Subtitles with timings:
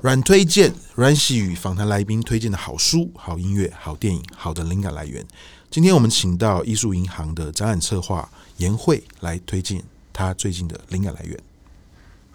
[0.00, 5.22] 软推荐，软喜与访谈来宾推荐的好书、好音乐、好电影、好的灵感来源。
[5.70, 8.26] 今天我们请到艺术银行的展览策划
[8.56, 9.82] 颜慧来推荐
[10.12, 11.38] 他最近的灵感来源。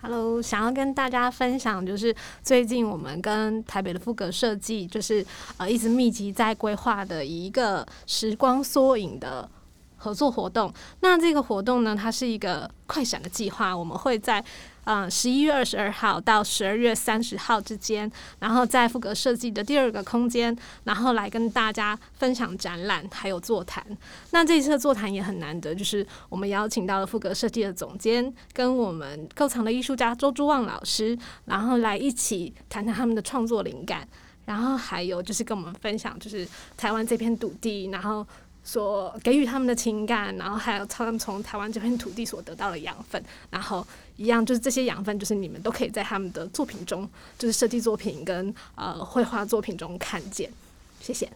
[0.06, 5.26] Hello，想要跟大家分享，就是最近我们跟台北的富格设计，就是
[5.56, 9.50] 呃一直密集在规划的一个时光缩影的
[9.96, 10.74] 合作活动。
[11.00, 14.44] 那这个活动呢，它是一个快闪的计划，我们会在。
[14.86, 23.86] 嗯，十一月二十二号到十二月三十号之间，然后在富格设计的第二个空间，然后来跟大家分享展览，还有座谈。
[24.32, 34.08] 那这一次的座谈也很难得，就是我们邀请到了富格设计的总监，跟我们构藏的艺术家周朱旺老师，然后来一起谈谈他们的创作灵感，
[34.46, 38.26] 然后还有就是跟我们分享，就是台湾这片土地，然后。
[38.64, 50.52] 所给予他们的情感，然后还有他们从台湾这片土地所得到的养分，然后一样就是这些养分，就是你们都可以在他们的作品中，就是设计作品跟呃绘画作品中看见。
[51.02, 51.30] 谢谢。